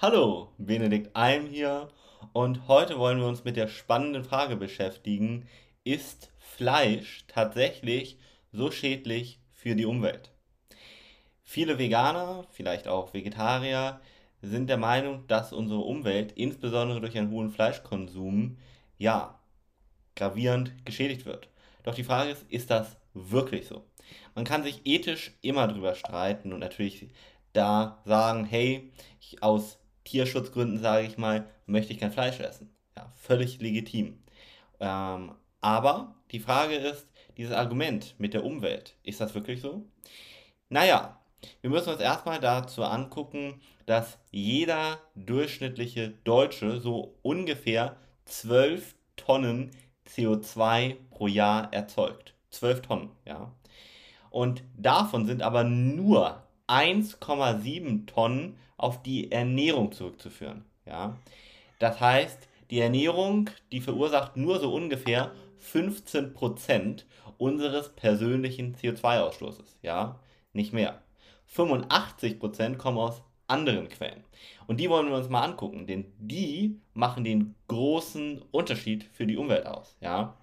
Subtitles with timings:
[0.00, 1.88] Hallo, Benedikt Alm hier
[2.32, 5.48] und heute wollen wir uns mit der spannenden Frage beschäftigen,
[5.82, 8.16] ist Fleisch tatsächlich
[8.52, 10.30] so schädlich für die Umwelt?
[11.42, 14.00] Viele Veganer, vielleicht auch Vegetarier,
[14.40, 18.56] sind der Meinung, dass unsere Umwelt insbesondere durch einen hohen Fleischkonsum
[18.98, 19.40] ja
[20.14, 21.48] gravierend geschädigt wird.
[21.82, 23.84] Doch die Frage ist, ist das wirklich so?
[24.36, 27.08] Man kann sich ethisch immer drüber streiten und natürlich
[27.52, 28.92] da sagen, hey,
[29.40, 32.70] aus Tierschutzgründen sage ich mal, möchte ich kein Fleisch essen.
[32.96, 34.18] Ja, völlig legitim.
[34.80, 37.06] Ähm, aber die Frage ist,
[37.36, 39.84] dieses Argument mit der Umwelt, ist das wirklich so?
[40.70, 41.20] Naja,
[41.60, 49.70] wir müssen uns erstmal dazu angucken, dass jeder durchschnittliche Deutsche so ungefähr 12 Tonnen
[50.08, 52.34] CO2 pro Jahr erzeugt.
[52.50, 53.52] 12 Tonnen, ja.
[54.30, 60.64] Und davon sind aber nur 1,7 Tonnen auf die Ernährung zurückzuführen.
[60.86, 61.16] Ja?
[61.78, 65.32] Das heißt, die Ernährung, die verursacht nur so ungefähr
[65.72, 67.04] 15%
[67.38, 69.76] unseres persönlichen CO2-Ausstoßes.
[69.82, 70.20] Ja?
[70.52, 71.02] Nicht mehr.
[71.54, 74.22] 85% kommen aus anderen Quellen.
[74.66, 79.38] Und die wollen wir uns mal angucken, denn die machen den großen Unterschied für die
[79.38, 79.96] Umwelt aus.
[80.00, 80.36] Ja?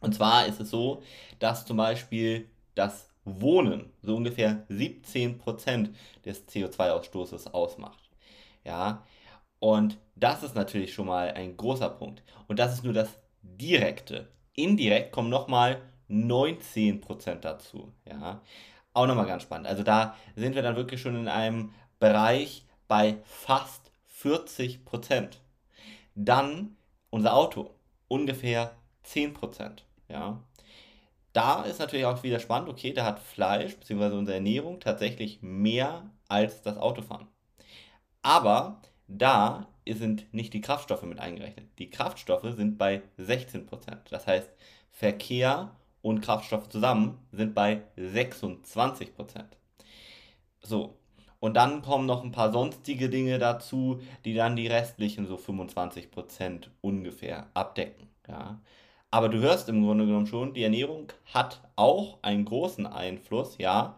[0.00, 1.02] Und zwar ist es so,
[1.38, 5.90] dass zum Beispiel das Wohnen so ungefähr 17%
[6.24, 8.10] des CO2-Ausstoßes ausmacht.
[8.64, 9.04] Ja,
[9.58, 12.22] und das ist natürlich schon mal ein großer Punkt.
[12.48, 14.28] Und das ist nur das Direkte.
[14.54, 15.80] Indirekt kommen nochmal
[16.10, 17.92] 19% dazu.
[18.08, 18.42] Ja,
[18.92, 19.66] auch nochmal ganz spannend.
[19.66, 23.90] Also da sind wir dann wirklich schon in einem Bereich bei fast
[24.22, 25.30] 40%.
[26.14, 26.76] Dann
[27.10, 27.70] unser Auto,
[28.08, 29.82] ungefähr 10%.
[30.08, 30.40] Ja,
[31.34, 34.16] da ist natürlich auch wieder spannend, okay, da hat Fleisch bzw.
[34.16, 37.26] unsere Ernährung tatsächlich mehr als das Autofahren.
[38.22, 41.66] Aber da sind nicht die Kraftstoffe mit eingerechnet.
[41.78, 43.66] Die Kraftstoffe sind bei 16%.
[44.10, 44.48] Das heißt,
[44.90, 49.44] Verkehr und Kraftstoffe zusammen sind bei 26%.
[50.62, 50.96] So,
[51.40, 56.68] und dann kommen noch ein paar sonstige Dinge dazu, die dann die restlichen so 25%
[56.80, 58.08] ungefähr abdecken.
[58.28, 58.60] Ja.
[59.14, 63.96] Aber du hörst im Grunde genommen schon, die Ernährung hat auch einen großen Einfluss, ja,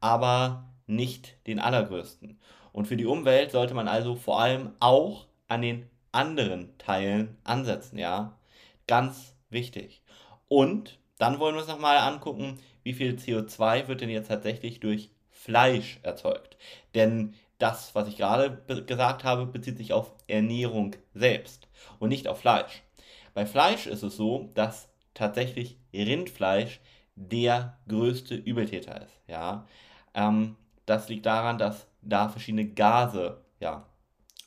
[0.00, 2.40] aber nicht den allergrößten.
[2.72, 7.98] Und für die Umwelt sollte man also vor allem auch an den anderen Teilen ansetzen,
[7.98, 8.38] ja.
[8.86, 10.00] Ganz wichtig.
[10.48, 15.10] Und dann wollen wir uns nochmal angucken, wie viel CO2 wird denn jetzt tatsächlich durch
[15.28, 16.56] Fleisch erzeugt.
[16.94, 22.40] Denn das, was ich gerade gesagt habe, bezieht sich auf Ernährung selbst und nicht auf
[22.40, 22.83] Fleisch.
[23.34, 26.80] Bei Fleisch ist es so, dass tatsächlich Rindfleisch
[27.16, 29.20] der größte Übeltäter ist.
[29.28, 29.66] Ja?
[30.14, 30.56] Ähm,
[30.86, 33.86] das liegt daran, dass da verschiedene Gase ja,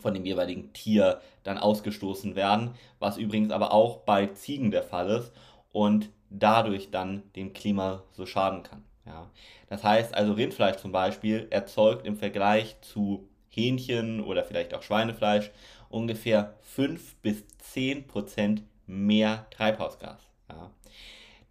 [0.00, 5.10] von dem jeweiligen Tier dann ausgestoßen werden, was übrigens aber auch bei Ziegen der Fall
[5.10, 5.32] ist
[5.72, 8.84] und dadurch dann dem Klima so schaden kann.
[9.04, 9.28] Ja.
[9.68, 15.50] Das heißt also Rindfleisch zum Beispiel erzeugt im Vergleich zu Hähnchen oder vielleicht auch Schweinefleisch
[15.88, 20.28] ungefähr 5 bis 10 Prozent mehr Treibhausgas.
[20.48, 20.70] Ja.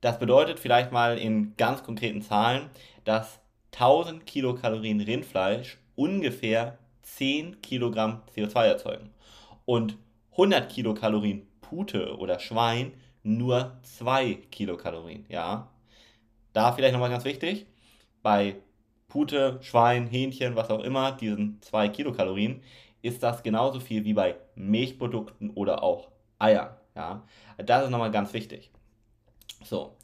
[0.00, 2.70] Das bedeutet vielleicht mal in ganz konkreten Zahlen,
[3.04, 3.40] dass
[3.72, 9.10] 1000 Kilokalorien Rindfleisch ungefähr 10 Kilogramm CO2 erzeugen
[9.64, 9.96] und
[10.32, 12.92] 100 Kilokalorien Pute oder Schwein
[13.22, 15.26] nur 2 Kilokalorien.
[15.28, 15.70] Ja.
[16.52, 17.66] Da vielleicht nochmal ganz wichtig,
[18.22, 18.56] bei
[19.08, 22.62] Pute, Schwein, Hähnchen, was auch immer, diesen 2 Kilokalorien,
[23.02, 26.08] ist das genauso viel wie bei Milchprodukten oder auch
[26.38, 26.70] Eiern.
[26.96, 27.22] Ja,
[27.58, 28.70] das ist nochmal ganz wichtig.
[29.62, 29.96] So.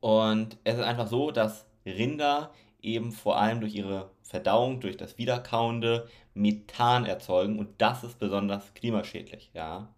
[0.00, 5.18] Und es ist einfach so, dass Rinder eben vor allem durch ihre Verdauung, durch das
[5.18, 9.88] Wiederkauende Methan erzeugen und das ist besonders klimaschädlich, ja.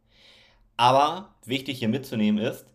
[0.76, 2.66] Aber wichtig hier mitzunehmen ist,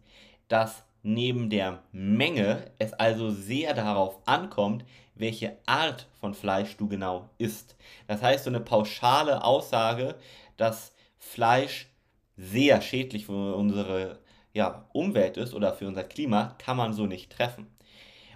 [0.47, 4.85] dass neben der Menge es also sehr darauf ankommt,
[5.15, 7.75] welche Art von Fleisch du genau isst.
[8.07, 10.15] Das heißt, so eine pauschale Aussage,
[10.55, 11.88] dass Fleisch
[12.39, 14.19] sehr schädlich für unsere
[14.53, 17.67] ja, Umwelt ist oder für unser Klima, kann man so nicht treffen.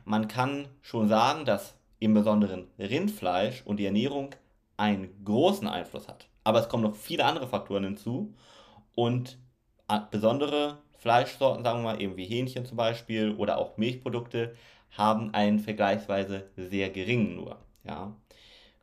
[0.06, 4.32] Man kann schon sagen, dass im Besonderen Rindfleisch und die Ernährung
[4.76, 6.28] einen großen Einfluss hat.
[6.44, 8.34] Aber es kommen noch viele andere Faktoren hinzu
[8.94, 9.38] und
[10.12, 14.56] besondere Fleischsorten, sagen wir mal, eben wie Hähnchen zum Beispiel oder auch Milchprodukte,
[14.92, 17.58] haben einen vergleichsweise sehr geringen nur.
[17.86, 18.16] Ja,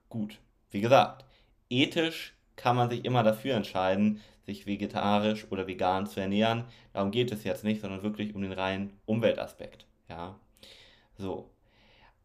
[0.09, 0.39] gut.
[0.71, 1.25] Wie gesagt,
[1.69, 6.65] ethisch kann man sich immer dafür entscheiden, sich vegetarisch oder vegan zu ernähren.
[6.93, 9.87] Darum geht es jetzt nicht, sondern wirklich um den reinen Umweltaspekt.
[10.09, 10.37] Ja,
[11.17, 11.51] so.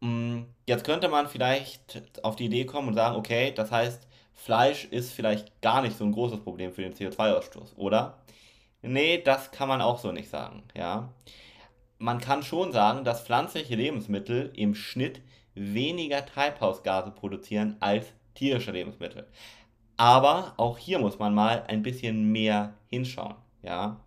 [0.00, 4.84] Mm, jetzt könnte man vielleicht auf die Idee kommen und sagen, okay, das heißt, Fleisch
[4.84, 8.18] ist vielleicht gar nicht so ein großes Problem für den CO2-Ausstoß, oder?
[8.82, 11.12] Nee, das kann man auch so nicht sagen, ja.
[11.98, 15.22] Man kann schon sagen, dass pflanzliche Lebensmittel im Schnitt
[15.54, 19.26] weniger Treibhausgase produzieren als tierische Lebensmittel.
[19.96, 24.00] Aber auch hier muss man mal ein bisschen mehr hinschauen, ja.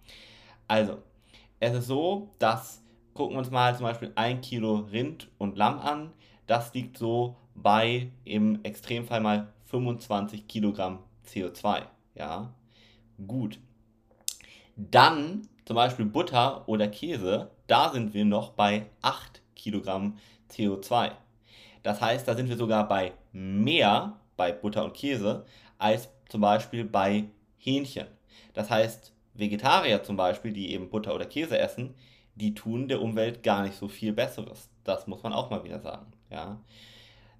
[0.68, 1.00] Also,
[1.60, 2.84] es ist so, dass,
[3.14, 6.12] gucken wir uns mal zum Beispiel ein Kilo Rind und Lamm an,
[6.46, 11.84] das liegt so bei im Extremfall mal 25 Kilogramm CO2.
[12.16, 12.54] Ja,
[13.28, 13.60] gut.
[14.76, 20.18] Dann zum Beispiel Butter oder Käse, da sind wir noch bei 8 Kilogramm
[20.52, 21.12] CO2.
[21.84, 25.46] Das heißt, da sind wir sogar bei mehr bei Butter und Käse
[25.80, 27.26] als zum Beispiel bei
[27.58, 28.08] Hähnchen.
[28.54, 31.96] Das heißt, Vegetarier zum Beispiel, die eben Butter oder Käse essen,
[32.36, 34.70] die tun der Umwelt gar nicht so viel Besseres.
[34.84, 36.12] Das muss man auch mal wieder sagen.
[36.30, 36.62] Ja?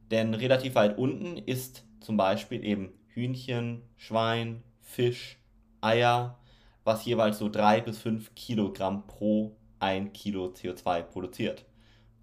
[0.10, 5.38] Denn relativ weit unten ist zum Beispiel eben Hühnchen, Schwein, Fisch,
[5.82, 6.40] Eier,
[6.84, 11.66] was jeweils so 3 bis 5 Kilogramm pro 1 Kilo CO2 produziert.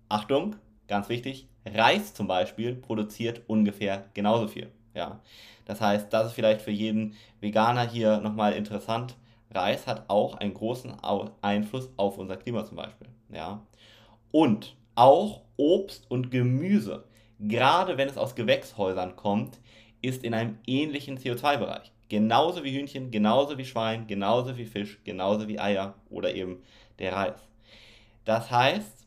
[0.08, 0.56] Achtung,
[0.88, 4.70] ganz wichtig, Reis zum Beispiel produziert ungefähr genauso viel.
[4.96, 5.20] Ja?
[5.66, 9.16] Das heißt, das ist vielleicht für jeden Veganer hier nochmal interessant.
[9.52, 10.96] Reis hat auch einen großen
[11.42, 13.08] Einfluss auf unser Klima zum Beispiel.
[13.30, 13.62] Ja?
[14.32, 17.04] Und auch Obst und Gemüse,
[17.38, 19.60] gerade wenn es aus Gewächshäusern kommt,
[20.02, 21.92] ist in einem ähnlichen CO2-Bereich.
[22.08, 26.62] Genauso wie Hühnchen, genauso wie Schwein, genauso wie Fisch, genauso wie Eier oder eben
[26.98, 27.48] der Reis.
[28.24, 29.06] Das heißt,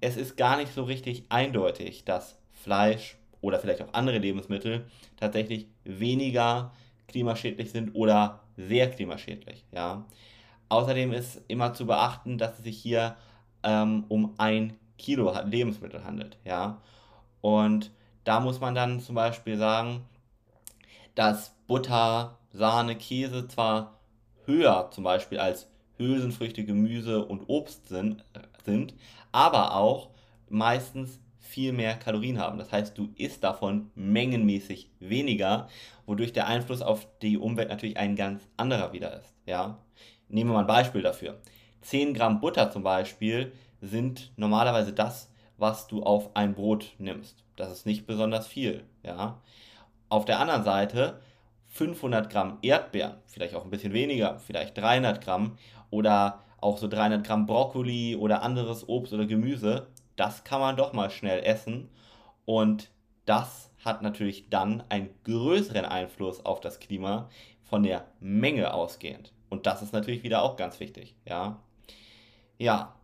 [0.00, 4.86] es ist gar nicht so richtig eindeutig, dass Fleisch oder vielleicht auch andere Lebensmittel
[5.16, 6.72] tatsächlich weniger
[7.08, 9.64] klimaschädlich sind oder sehr klimaschädlich.
[9.70, 10.06] Ja.
[10.70, 13.16] Außerdem ist immer zu beachten, dass es sich hier
[13.62, 16.38] ähm, um ein Kilo Lebensmittel handelt.
[16.44, 16.80] Ja.
[17.42, 17.90] Und
[18.24, 20.02] da muss man dann zum Beispiel sagen,
[21.14, 23.98] dass Butter, Sahne, Käse zwar
[24.46, 25.68] höher zum Beispiel als
[25.98, 28.24] Hülsenfrüchte, Gemüse und Obst sind,
[28.64, 28.94] sind,
[29.32, 30.10] aber auch
[30.48, 32.58] meistens viel mehr Kalorien haben.
[32.58, 35.68] Das heißt, du isst davon mengenmäßig weniger,
[36.06, 39.34] wodurch der Einfluss auf die Umwelt natürlich ein ganz anderer wieder ist.
[39.46, 39.78] Ja?
[40.28, 41.38] Nehmen wir mal ein Beispiel dafür.
[41.82, 43.52] 10 Gramm Butter zum Beispiel
[43.82, 47.44] sind normalerweise das, was du auf ein Brot nimmst.
[47.56, 48.84] Das ist nicht besonders viel.
[49.02, 49.42] Ja?
[50.08, 51.20] Auf der anderen Seite
[51.68, 55.58] 500 Gramm Erdbeeren, vielleicht auch ein bisschen weniger, vielleicht 300 Gramm
[55.90, 60.92] oder auch so 300 Gramm Brokkoli oder anderes Obst oder Gemüse, das kann man doch
[60.92, 61.88] mal schnell essen
[62.44, 62.90] und
[63.26, 67.28] das hat natürlich dann einen größeren Einfluss auf das Klima
[67.64, 69.32] von der Menge ausgehend.
[69.48, 71.60] Und das ist natürlich wieder auch ganz wichtig, ja.
[72.58, 72.94] Ja,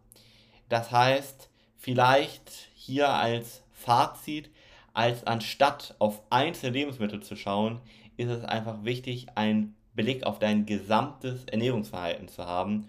[0.68, 4.50] das heißt, vielleicht hier als Fazit,
[4.92, 7.80] als anstatt auf einzelne Lebensmittel zu schauen,
[8.16, 12.88] ist es einfach wichtig, einen Blick auf dein gesamtes Ernährungsverhalten zu haben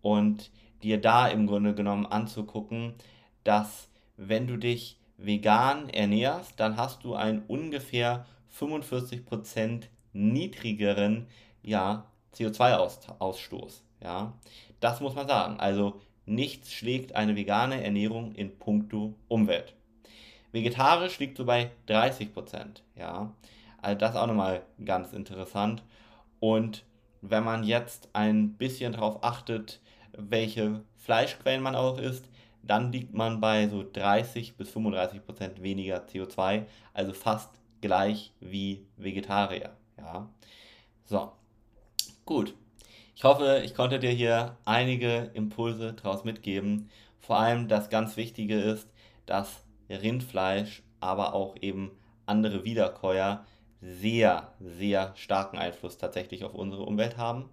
[0.00, 0.50] und
[0.82, 2.94] dir da im Grunde genommen anzugucken,
[3.48, 8.26] dass wenn du dich vegan ernährst, dann hast du einen ungefähr
[8.60, 11.26] 45% niedrigeren
[11.62, 12.04] ja,
[12.34, 13.80] CO2-Ausstoß.
[14.02, 14.34] Ja?
[14.80, 15.58] Das muss man sagen.
[15.60, 19.72] Also nichts schlägt eine vegane Ernährung in puncto Umwelt.
[20.52, 22.82] Vegetarisch liegt so bei 30 Prozent.
[22.96, 23.32] Ja?
[23.80, 25.82] Also das ist auch nochmal ganz interessant.
[26.38, 26.84] Und
[27.22, 29.80] wenn man jetzt ein bisschen darauf achtet,
[30.12, 32.28] welche Fleischquellen man auch isst,
[32.62, 37.50] dann liegt man bei so 30 bis 35 Prozent weniger CO2, also fast
[37.80, 39.76] gleich wie Vegetarier.
[39.96, 40.28] Ja?
[41.04, 41.32] So,
[42.24, 42.54] gut.
[43.14, 46.88] Ich hoffe, ich konnte dir hier einige Impulse daraus mitgeben.
[47.18, 48.88] Vor allem das ganz Wichtige ist,
[49.26, 51.90] dass Rindfleisch, aber auch eben
[52.26, 53.44] andere Wiederkäuer
[53.80, 57.48] sehr, sehr starken Einfluss tatsächlich auf unsere Umwelt haben.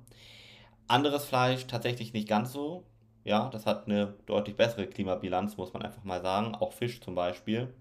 [0.88, 2.84] Anderes Fleisch tatsächlich nicht ganz so.
[3.26, 6.54] Ja, das hat eine deutlich bessere Klimabilanz, muss man einfach mal sagen.
[6.54, 7.74] Auch Fisch zum Beispiel.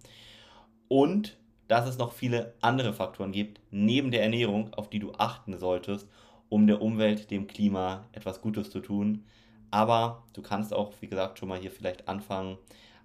[0.88, 1.36] Und
[1.68, 6.08] dass es noch viele andere Faktoren gibt, neben der Ernährung, auf die du achten solltest,
[6.48, 9.24] um der Umwelt, dem Klima etwas Gutes zu tun.
[9.70, 12.56] Aber du kannst auch, wie gesagt, schon mal hier vielleicht anfangen,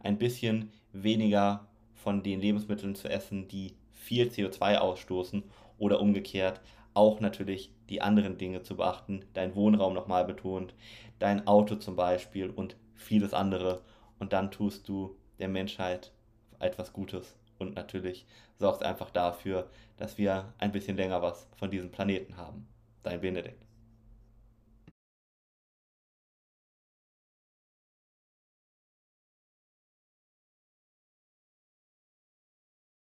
[0.02, 5.44] ein bisschen weniger von den Lebensmitteln zu essen, die viel CO2 ausstoßen
[5.78, 6.62] oder umgekehrt
[6.94, 10.74] auch natürlich die anderen Dinge zu beachten, dein Wohnraum nochmal betont,
[11.20, 13.82] dein Auto zum Beispiel und vieles andere.
[14.20, 16.12] Und dann tust du der Menschheit
[16.60, 18.26] etwas Gutes und natürlich
[18.58, 22.68] sorgst einfach dafür, dass wir ein bisschen länger was von diesem Planeten haben.
[23.04, 23.69] Dein Benedikt.